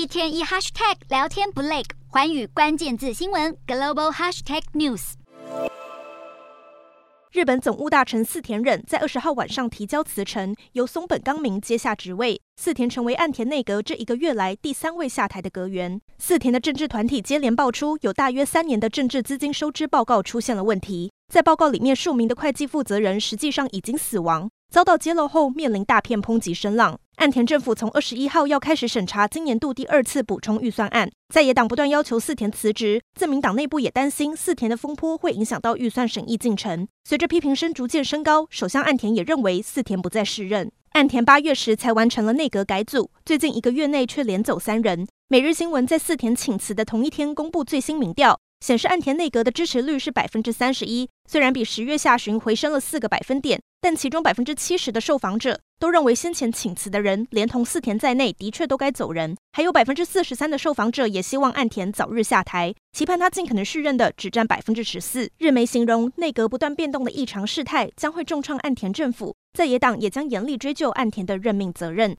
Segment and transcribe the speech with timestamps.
[0.00, 5.12] 一天一 hashtag 聊天不累，寰宇关键字新闻 global hashtag news。
[7.30, 12.40] 日本总务大臣四田忍在二十号晚上提交辞呈，由松本刚明接下职位。
[12.56, 16.00] 四田成为岸田内阁这一个月来第三位下台的阁员。
[16.16, 24.48] 四田的政治团体接连爆出有大约三年的政治资金收支报告出现了问题，在报告里面，数名的会计负责人实际上已经死亡。
[24.72, 26.98] 遭到揭露后，面临大片抨击声浪。
[27.20, 36.88] 岸田政府从二十一号要开始审查今年度第二次补充预算案，在野党不断要求四田辞职，自民党内部也担心四田的风波会影响到预算审议进程。
[37.04, 40.72] 随着批评声逐渐升高，首相岸田也认为四田不再适任。
[40.92, 45.06] 岸田八月时才完成了内阁改组，最近一个月内却连走三人。
[45.28, 48.40] 每日新闻在四田请辞的同一天公布最新民调。
[48.64, 59.34] 显示岸田内阁的支持率是百分之三十一，虽然比十月下旬回升了四个百分点，但其中百分之七十的受访者都认为先前请辞的人，连同四田在内，的确都该走人。
[59.52, 65.30] 还有百分之四十三的受访者也希望岸田早日下台，期盼他尽可能续任的只占百分之十四。
[65.38, 72.08] 日媒形容内阁不断变动的异常事态将会重创岸田政府，在野党也将严厉追究岸田的任命责任。